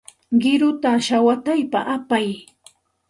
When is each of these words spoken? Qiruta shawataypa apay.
Qiruta 0.41 0.91
shawataypa 1.05 1.79
apay. 1.95 2.27